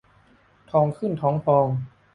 [0.71, 1.67] ท้องขึ้นท้องพอง